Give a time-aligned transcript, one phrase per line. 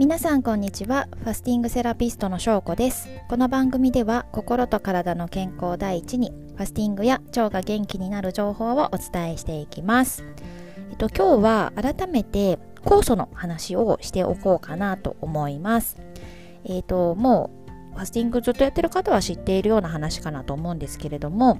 [0.00, 1.08] 皆さんこんにちは。
[1.24, 3.10] ファスティングセラピストのしょうこです。
[3.28, 10.24] この番組では心と体の健康第一にファスティングや腸が元気になる情報をお伝えしていきます。
[10.90, 15.98] えっと今日は改めて酵素の話をしておこうかなと思います。
[16.64, 17.50] えっとも
[17.92, 21.58] うファスティングずっとやってる方は知っているような話かなと思うんですけれども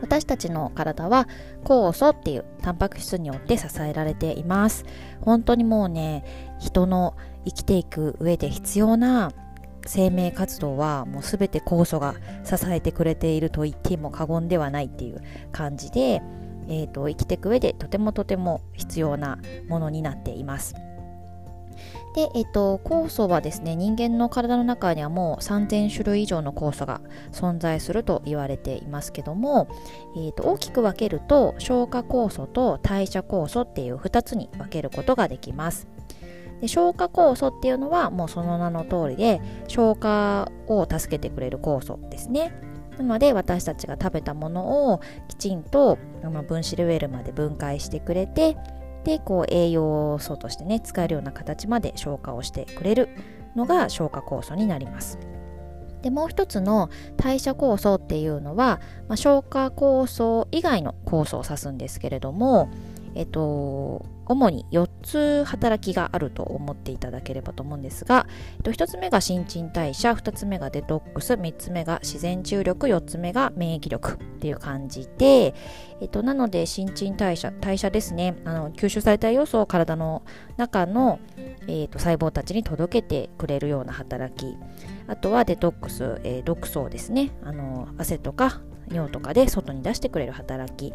[0.00, 1.28] 私たちの体は
[1.64, 4.84] 酵素っていうタンパク質によって支えられています
[5.20, 9.32] 本当にもうね人の生きていく上で必要な
[9.86, 16.22] 生命活動はもう全て酵素が支えてくれていると言っても過言ではないっていう感じで、
[16.68, 20.74] えーと、生きていく上でとてもとても必要なものになっています。
[22.16, 29.68] で、えっと、酵素はですね、人間の体の中にはもう3000種類以上の酵素が存在すると言われていますけども、
[30.16, 35.88] えっと、大きく分けると消化酵素と代謝酵素っていう2つに分けることができます。
[36.62, 42.50] で消化酵素っていうのはもうその名の通りで消化を助けてくれる酵素ですね
[42.96, 45.98] なので私たちが食べたものをきちんと
[46.48, 48.56] 分子レベルまで分解してくれて
[49.06, 53.08] でこう栄養素としてね使えるような形まで消化をしてくれる
[53.54, 55.20] のが消化酵素になります。
[56.02, 62.68] でもう一つの代謝酵素っていうのは、まあ、消化酵素以外の酵素を指すんですけれども
[63.16, 75.54] えっと主に4つ働きがあると思っていただければと思うんですが、えっと1つ目が新陳代謝2つ目がデトックス3つ目が自然注力4つ目が免疫力っていう感じで、
[76.00, 78.36] えっと、なので新陳代謝代謝ですね。
[78.44, 80.22] あの吸収された要素を体の
[80.56, 81.18] 中の、
[81.66, 84.56] えっと、細胞たちに届けてくれるような働き。
[85.08, 87.30] あとはデトックス、えー、毒素をですね。
[87.42, 90.92] あの汗とか尿とかで外に出してくれる働き。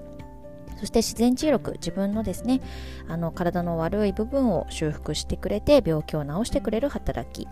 [0.81, 2.59] そして自然治癒力自分のですね
[3.07, 7.47] あの体の悪い部分を修復してくれて病気を治してくれる働き。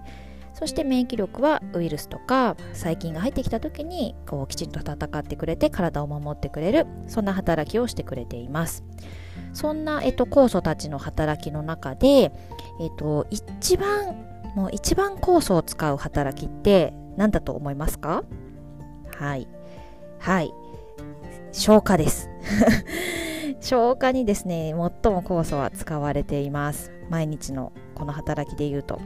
[0.55, 8.83] そして免疫力はウイルスとか細菌が入ってきた時にこうきちんと戦ってくれて体を守ってくれるそんな働きをしてくれています。
[9.53, 12.33] そんな、えっと、酵素たちの働きの中で、
[12.81, 18.23] えっと、一番もう一番酵素を使う働きって何だと思いますか？
[19.17, 19.47] はい。
[20.17, 20.51] はい。
[21.51, 22.29] 消化です。
[23.61, 26.91] 消化にですね最も酵素は使われています。
[27.09, 28.99] 毎日のこの働きで言うと。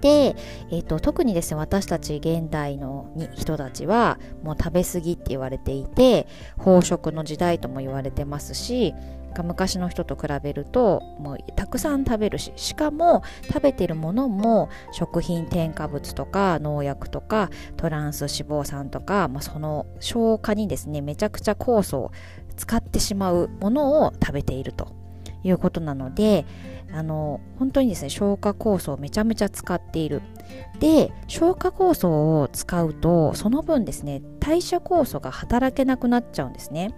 [0.00, 0.36] で、
[0.70, 6.28] えーと、特にですね私たち現代の人たちはもう食べ過ぎって言われていて
[6.58, 8.94] 飽食の時代とも言われてますし
[9.42, 22.12] 昔の人と比べるともうたくさん食べるししかも食べてるものも食品添加物とか農薬とかトランス脂肪酸とか、まあ、その消化にですねめちゃくちゃ酵素を
[22.58, 24.94] 使ってしまうものを食べていると
[25.44, 26.44] いうことなので
[26.92, 30.22] あの本当にですね消化酵素をめちゃめちゃ使っている。
[30.80, 36.94] で消化酵素を使うとその分ですね代謝酵素が働けなくなっちゃうんですね。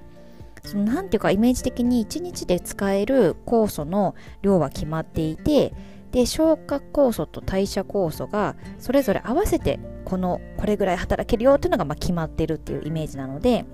[0.64, 5.72] そのなんていうかイメージ的に1日で使える酵素の量は決まっていて
[6.12, 13.64] で消化酵素と代謝酵素がそれぞれ合わせてこのこれぐらい働けるよっていうのがま決まってるっていうイメージなので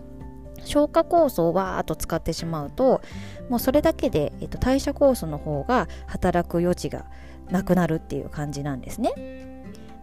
[0.65, 3.01] 消化酵素をわーっと使ってしまうと
[3.49, 7.07] もうそれだけで、えっと、代謝酵素の方が働く余地が
[7.51, 9.13] なくなるっていう感じなんですね。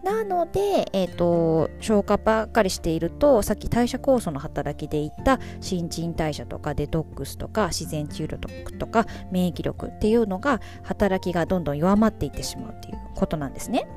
[0.02, 13.88] なので、えーと、消化ばっかりしているとさっき代謝酵素の働きで言った新陳代謝とかデトックスとか自然治癒力とか免疫力っていうのが働きがどんどん弱まっていってしまうっていうことなんですね。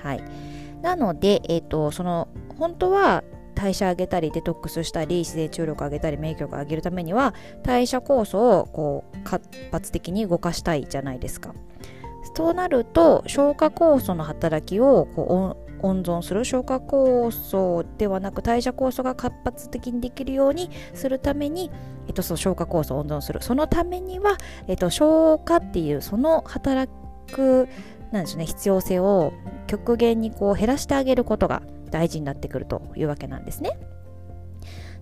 [0.00, 0.24] はい、
[0.80, 2.28] なので、えーとその
[2.58, 3.22] 本当は
[3.60, 11.54] 代謝上げたりデトックスしたり自然治癒力上げたり免疫力上げるためには代謝酵素をこう活発的に動かしたいじゃないですか。
[12.34, 21.70] そうなると消化酵素の働きをこう温存する消化酵素ではなく代謝酵素が活発的にできるようにするために、
[22.06, 24.38] えっと、その消化酵素を温存するそのためには、
[24.68, 26.90] えっと、消化っていうその働
[27.32, 27.68] く
[28.12, 29.32] なんでしょうね必要性を
[29.66, 33.78] 極限にこう減らしてあげることが大事になってくるというわけなんですね。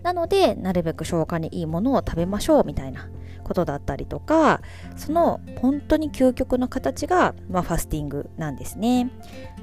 [0.02, 3.08] なのでなるべく消化にいいものを食べましょうみたいな
[3.42, 4.60] ことだったりとか
[4.96, 9.10] その本当に究極の形が、まあ、ファスティングなんですね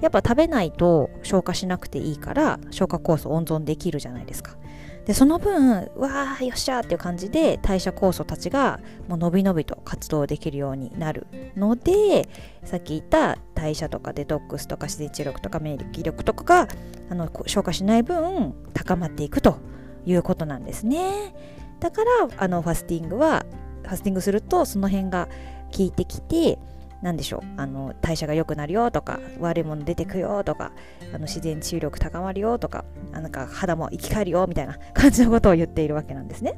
[0.02, 4.58] やっぱ食べないと消化しなくていいから消化酵素温存できるじゃないですか
[5.06, 12.28] でその分わあよっしゃーっていう感じで代謝酵素たちがもう伸び伸びと活動できるようになるので
[12.64, 16.68] さっき言った代謝とかデトックスとか自然治力とか免疫力とかが
[17.10, 19.60] あの消化しない分高まっていくと
[20.06, 21.36] いうことなんですね。
[21.80, 23.46] だからあのファスティングは
[23.84, 25.28] ファスティングするとその辺が
[25.76, 26.58] 効いてきて
[27.02, 30.72] 何でしょうあの代謝が良くなるよとか悪いもの出てくよとか
[31.14, 36.56] あの自然治癒力高まるよとかなんか肌も生き返るよみたいな 感じのことを言っているわけなんですね。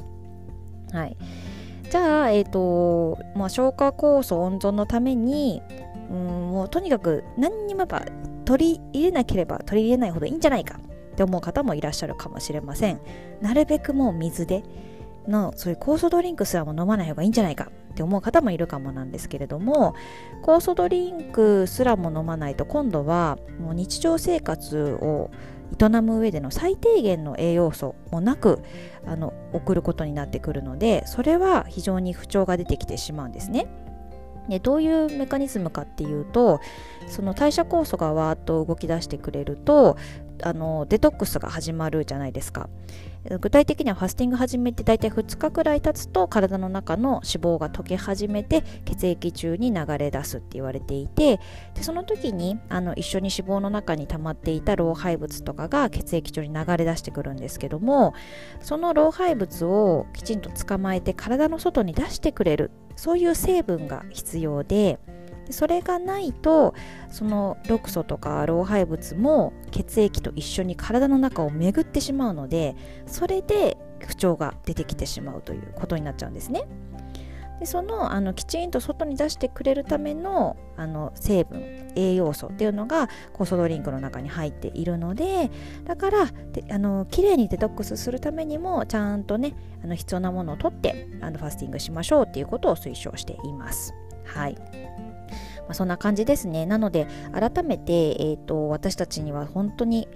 [0.92, 1.18] はい、
[1.90, 5.62] じゃあ、えーとまあ、消化酵素温存のために
[6.10, 6.18] うん
[6.52, 8.06] もうとにかく何にもやっぱ
[8.46, 10.80] 取り入れなければ取り入れないほどいいんじゃないか
[11.12, 13.02] って思う方もいらっしゃるかもしれません。
[13.42, 14.64] なるべくもう水で
[15.28, 19.96] のそういう酵素ドリンクすらも飲まない方がいいんじゃないかって思う方もいるかもなんですけれども
[20.44, 25.32] 酵素ドリンクすらも飲まないと今度はもう日常生活を
[25.82, 28.64] 営む上での最低限の栄養素もなく
[29.06, 33.68] あの送ることになってくるのでそれは非常に不調が出てきてしまうんですね。
[34.48, 36.62] でどういうメカニズムかっていうと
[37.08, 39.98] その代謝酵素がわーっと動き出してくれると
[40.44, 42.70] あのデトックスが始まるじゃないですか。
[43.42, 51.40] 具体的にはファスティング始めて大体2日くらい経つと体の中の脂肪が溶け始めて血液中に流れ出すって言われていて
[51.74, 58.14] でその時にあの一緒に脂肪の中に溜まっていた老廃物とかが血液中に流れ出してくるんですけども
[58.62, 65.00] その老廃物をきちんと捕まえて体の外に出してくれるそういう成分が必要で
[65.52, 66.74] それがないと
[67.10, 76.68] その毒素とか老廃物も血液と一緒に体の中を巡ってしまうのでそれで不調が出てきてしまうということになっちゃうんですね。
[77.60, 85.50] でそのあのきちんと外に出してくれるためのあの成分栄養素っていうのが酵素ドリンクの中に入っているので
[85.86, 93.94] だからであのきれいにデトックスするためにもちゃんとねあの必要なものを取ってあのファスティングしましょうっていうことを推奨しています。
[94.24, 94.58] はい
[95.68, 96.66] まあ、そんな感じですね。
[96.66, 100.08] なので、改めて、えーと、私たちには本当に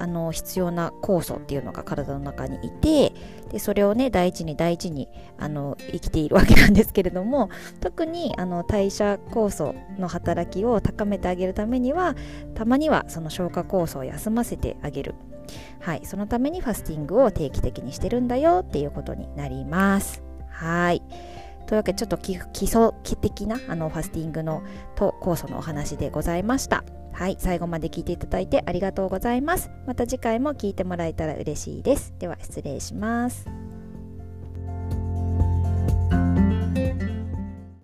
[0.00, 3.12] あの必要な酵素っていうのが体の中にいて
[3.52, 5.08] でそれをね大事に大事に
[5.38, 12.16] あの生きているわけなんですけれども特にあの代謝酵素の働きを高めてあげるためには
[12.54, 15.14] たまにはその消化酵素を休ませてあげる
[15.80, 21.02] はいそのためにファスティングを定期的にしてるんだよっていうことになりますはい。
[21.66, 22.90] というわけでちょっと基礎
[23.20, 24.62] 的なあのファスティングの
[24.96, 26.84] と酵素のお話でございました。
[27.12, 29.70] はい、最後まで聞いていただいてありがとうございます。
[29.86, 32.14] また次回も聞いてもらえたら嬉しいです。
[32.18, 33.69] では失礼します。